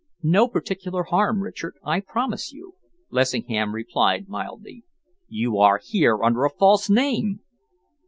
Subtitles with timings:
[0.23, 2.73] "No particular harm, Richard, I promise you,"
[3.11, 4.83] Lessingham replied mildly.
[5.27, 7.41] "You are here under a false name!"